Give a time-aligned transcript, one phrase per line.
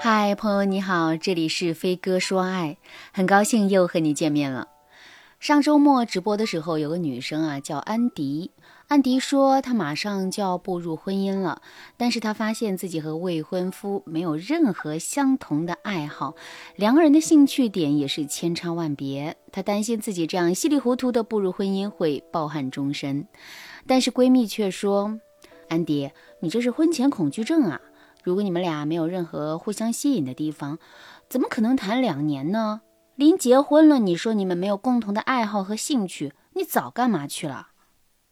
[0.00, 2.76] 嗨，朋友你好，这里是飞哥说爱，
[3.12, 4.68] 很高兴又和你见面了。
[5.40, 8.52] 上周末直播的时候，有个女生啊叫安迪，
[8.86, 11.62] 安迪说她马上就要步入婚姻了，
[11.96, 16.36] 但是她发现自己和未婚夫没有任何相同的爱好，
[16.76, 19.36] 两个人的兴趣点也是千差万别。
[19.50, 23.26] 她担心自己这样稀里糊涂的步入婚姻会抱憾终身，
[23.88, 25.18] 但是闺蜜却说
[25.68, 27.80] ：“安迪，你这是婚前恐惧症啊。”
[28.28, 30.78] 如果你们俩没有任何互相吸引的地方，
[31.30, 32.82] 怎么可能谈两年呢？
[33.16, 37.68] 临结婚了，你说你们没有共同的爱好和兴趣，你早干嘛去了？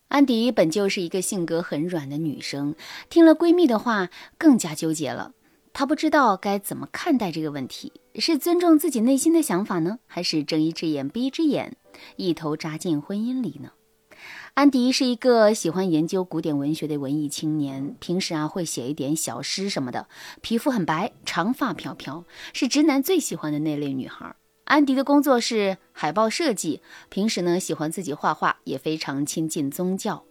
[0.09, 2.75] 安迪本就是一个性格很软的女生，
[3.09, 5.33] 听了闺蜜的话，更加纠结了。
[5.73, 11.75] 她不知道该怎么看待这个问题：是尊重自己内心的想法呢，还是睁一只眼闭一只眼，
[12.17, 13.71] 一头扎进婚姻里呢？
[14.57, 20.09] 安迪是一个喜欢研究古典文学的文艺青年，平时啊会写一点小诗什么的，
[20.41, 24.35] 皮肤很白，长发飘飘，是直男最喜欢的那类女孩。
[24.65, 30.25] 安迪的工作是海报设计，平时呢喜欢自己画画，也非常亲近宗教。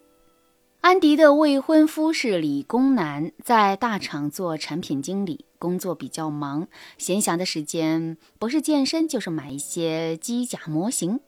[0.82, 6.68] 安迪的未婚夫是理工男，在大厂做产品经理，工作比较忙，
[6.98, 11.20] 闲暇的时间不是健身就是买一些机甲模型。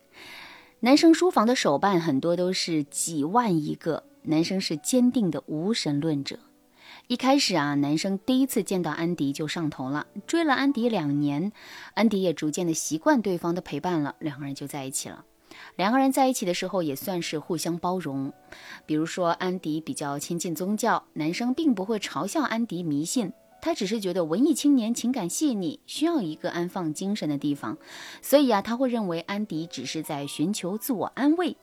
[0.79, 4.03] 男生书房的手办很多都是几万一个。
[4.21, 6.37] 男生是坚定的无神论者。
[7.07, 11.51] 一开始啊，男生第一次见到安迪就上头了，追了安迪两年，
[11.95, 15.25] 安迪也逐渐的习惯对方的陪伴了，两个人就在一起了。
[15.77, 18.31] 两个人在一起的时候也算是互相包容。
[18.85, 23.33] 比如说，安迪比较亲近宗教，男生并不会嘲笑安迪迷信。
[23.61, 27.77] 他只是觉得文艺青年情感细腻，需要一个安放精神的地方，
[28.21, 31.57] 所以啊，他会认为安迪只是在寻求自我安慰，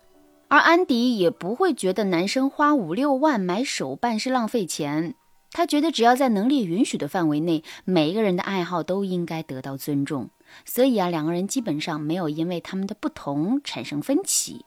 [0.49, 5.15] 而安迪也不会觉得男生花五六万买手办是浪费钱。
[5.51, 10.29] 他觉得只要在能力允许的范围内，每一个人的爱好都应该得到尊重。
[10.65, 14.65] 所以啊，两个人基本上没有因为他们的不同产生分歧。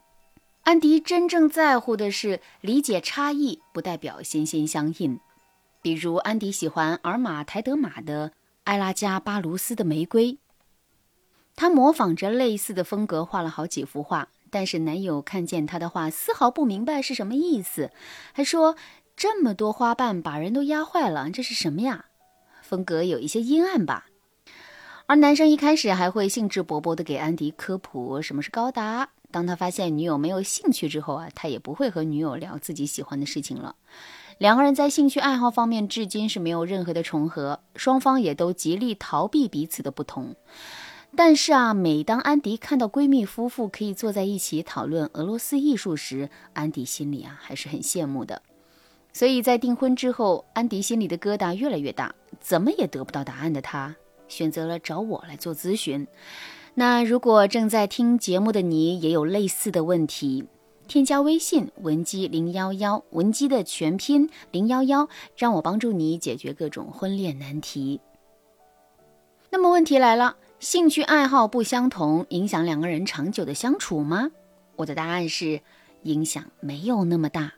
[0.63, 5.19] 安迪真正在乎的是理解差异，不代表心心相印。
[5.87, 8.33] 比如安迪喜欢尔玛台德玛的
[8.65, 10.37] 埃拉加巴卢斯的玫瑰，
[11.55, 17.89] 他模仿着类似的风格画了好几幅画，但是男友看见他的画丝毫不明白是什么意思，
[18.33, 18.75] 还说
[19.15, 22.07] 这么多花瓣把人都压坏了，这是什么呀？
[22.61, 24.07] 风格有一些阴暗吧。
[25.05, 33.77] 而男生一开始还会兴致勃勃地给安迪科普什么是高达，当他发现女友没有兴趣之后啊，他也不会和女友聊自己喜欢的事情了。
[34.37, 40.35] 两个人在兴趣爱好方面至今是没有任何的重合，双方也都极力逃避彼此的不同。
[41.15, 48.41] 但是啊，每当安迪看到闺蜜夫妇可以坐在一起讨论俄罗斯艺术时，安迪心里啊还是很羡慕的。
[49.11, 53.95] 所以在订婚之后，安迪心里的疙瘩越来越大，怎么也得不到答案的他，
[54.27, 56.05] 选择了找我来做咨询。
[56.75, 60.45] 那如果正在听节目的你也有类似的问题，
[60.87, 67.99] 添加微信文姬零幺幺，文姬的全拼零幺幺，让我帮助你解决各种婚恋难题。
[69.49, 74.31] 那么问题来了，兴趣爱好不相同，影响两个人长久的相处吗？
[74.77, 75.61] 我的答案是，
[76.03, 77.53] 影响没有那么大。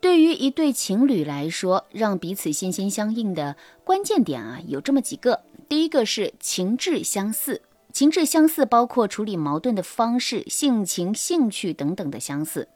[0.00, 5.42] 对于一对情侣来说，让彼此心心相印的关键点啊，有这么几个。
[5.68, 7.62] 第一个是情志相似。
[7.92, 12.68] 情志相似，包括处理矛盾的方式、性情、兴趣等等的相似。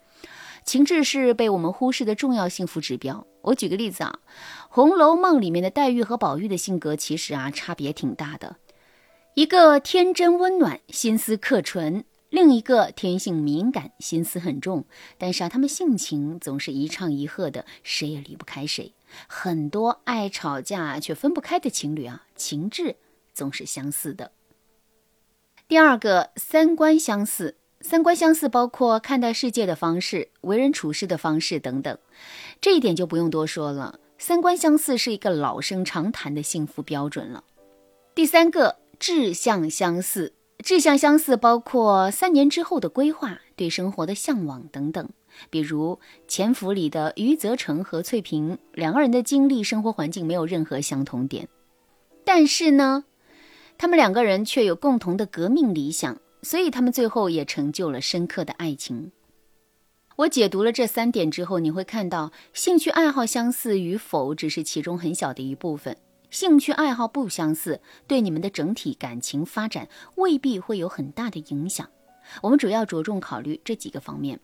[0.65, 3.27] 情志是被我们忽视的重要幸福指标。
[3.43, 4.19] 我举个例子啊，
[4.69, 8.57] 《红楼梦》里面的黛玉和宝玉的性格其实啊差别挺大的，
[9.35, 14.85] 一个天真温暖，心思刻纯；另一个天性敏感，心思很重。
[15.17, 18.93] 但是啊，他们性情总是一唱一和的，谁也离不开谁。
[19.29, 22.97] 很多爱吵架却分不开的情侣啊，情志
[23.33, 24.33] 总是相似的。
[25.69, 31.99] 第二个三观相似，三观相似包括看待世界的方式、为人处事的方式等等，
[32.61, 33.99] 这一点就不用多说了。
[34.17, 37.43] 三观相似是一个老生常谈的幸福标准了。
[38.15, 45.09] 第三个志向相似，志向相似包括三年之后的规划、对生活的向往等等。
[45.51, 45.97] 比如
[46.29, 51.49] 《潜伏》里的余则成和翠萍，两个人的经历、生活环境没有任何相同点，
[52.25, 53.05] 但是呢。
[53.79, 59.13] 他们两个人却有共同的革命理想，所以他们最后也成就了深刻的爱情。
[60.17, 65.95] 我解读了这三点之后，你会看到兴趣爱好相似与否只是其中很小的一部分，
[66.31, 71.87] 兴趣爱好不相似对你们的整体感情发展未必会有很大的影响。
[72.43, 74.41] 我们主要着重考虑这几个方面。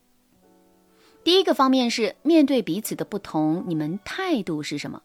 [1.24, 5.02] 第一个方面是面对彼此的不同，你们态度是什么？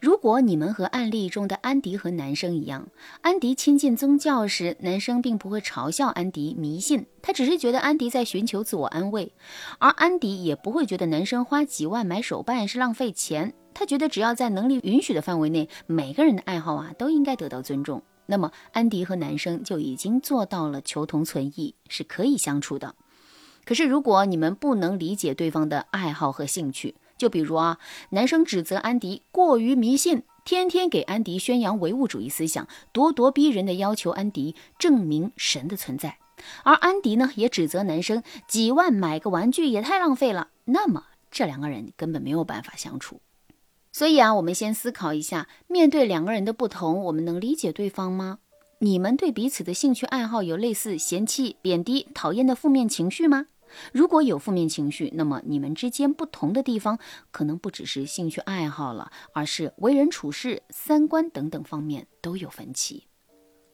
[0.00, 2.88] 如果你们和案例中的安迪和男生一样，
[3.20, 9.32] 安迪亲近宗教时，男生并不会嘲笑安迪迷信，他只是觉得安迪在寻求自我安慰，
[9.78, 18.02] 而安迪也不会觉得男生花几万买手办是浪费钱，他觉得只要在能力允许的范围内，每个人的爱好啊都应该得到尊重。
[18.26, 22.94] 那么安迪和男生就已经做到了求同存异，是可以相处的。
[23.64, 27.78] 可是如果你们不能理解对方的爱好和兴趣，就比如啊，
[28.10, 36.18] 男生指责安迪过于迷信，天天给安迪宣扬唯物主义思想，咄咄逼人的要求安迪证明神的存在，
[36.64, 40.48] 而安迪呢也指责男生几万买个玩具也太浪费了。
[40.64, 43.20] 那么这两个人根本没有办法相处。
[43.92, 48.40] 所以啊，我们先思考一下，面对两个人的不同，我们能理解对方吗？
[48.80, 53.46] 你们对彼此的兴趣爱好有类似嫌弃、贬低、讨厌的负面情绪吗？
[53.92, 56.98] 如果有负面情绪，那么你们之间不同的地方
[57.30, 63.06] 可能不只是兴趣爱好了，而是为人处事、三观等等方面都有分歧。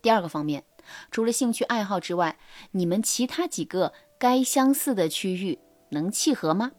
[0.00, 0.64] 第二个方面，
[1.10, 2.38] 除了兴趣爱好之外，
[2.70, 5.58] 你们其他几个该相似的区域
[5.90, 6.72] 能契合吗？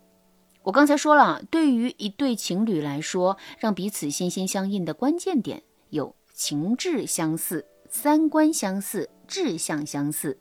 [0.64, 10.40] 我刚才说了，对于一对情侣来说，让彼此心心相印的关键点有情志相似、三观相似、志向相似。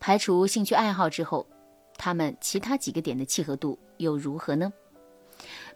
[0.00, 1.46] 排除兴趣爱好之后。
[1.96, 4.72] 他们其他几个点的契合度又如何呢？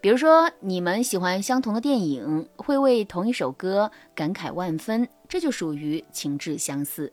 [0.00, 7.12] 比如说，你们喜欢相同的电影，会为同一首歌感慨万分，这就属于情志相似。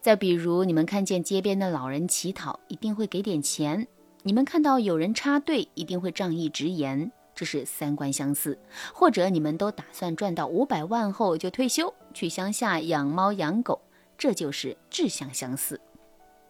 [0.00, 3.86] 再比如，你们看见街边的老人乞讨，一定会给点钱；
[4.24, 8.58] 你们看到有人插队，一定会仗义直言，这是三观相似。
[8.92, 13.80] 或者，你们都打算赚到五百万后就退休，去乡下养猫养狗，
[14.18, 15.80] 这就是志向相似。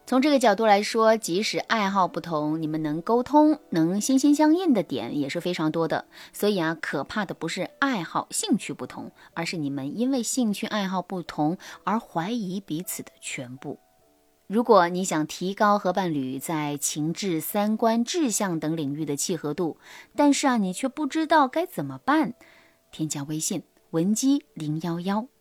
[0.09, 6.07] 从这个角度来说，即使爱好不同，你们能沟通、能心心相印的点也是非常多的。
[6.33, 13.81] 所以啊，可怕的不是爱好、兴趣不同，而是你们因为兴趣爱好不同而怀疑彼此的全部。
[14.47, 19.77] 如果你想提高和伴侣在情志、三观、志向等领域的契合度，
[20.15, 22.35] 但是啊，你却不知道该怎么办，
[22.93, 25.27] 添加微信文姬零幺幺。